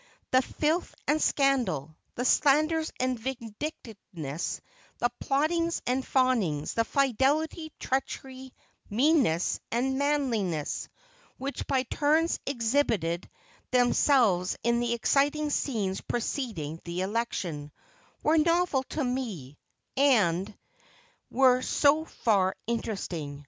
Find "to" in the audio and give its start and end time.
18.89-19.03